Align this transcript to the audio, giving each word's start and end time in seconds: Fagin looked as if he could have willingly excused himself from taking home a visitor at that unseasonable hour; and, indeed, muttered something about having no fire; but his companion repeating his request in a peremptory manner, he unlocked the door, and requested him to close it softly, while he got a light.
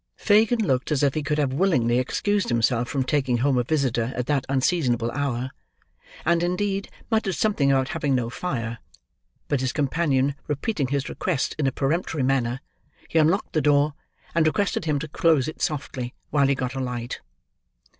Fagin 0.15 0.65
looked 0.65 0.91
as 0.91 1.03
if 1.03 1.13
he 1.13 1.21
could 1.21 1.37
have 1.37 1.53
willingly 1.53 1.99
excused 1.99 2.49
himself 2.49 2.87
from 2.89 3.03
taking 3.03 3.37
home 3.37 3.59
a 3.59 3.63
visitor 3.63 4.11
at 4.15 4.25
that 4.25 4.47
unseasonable 4.49 5.11
hour; 5.11 5.51
and, 6.25 6.41
indeed, 6.41 6.89
muttered 7.11 7.35
something 7.35 7.71
about 7.71 7.89
having 7.89 8.15
no 8.15 8.27
fire; 8.27 8.79
but 9.47 9.61
his 9.61 9.71
companion 9.71 10.33
repeating 10.47 10.87
his 10.87 11.07
request 11.07 11.53
in 11.59 11.67
a 11.67 11.71
peremptory 11.71 12.23
manner, 12.23 12.61
he 13.09 13.19
unlocked 13.19 13.53
the 13.53 13.61
door, 13.61 13.93
and 14.33 14.47
requested 14.47 14.85
him 14.85 14.97
to 14.97 15.07
close 15.07 15.47
it 15.47 15.61
softly, 15.61 16.15
while 16.31 16.47
he 16.47 16.55
got 16.55 16.73
a 16.73 16.79
light. 16.79 17.21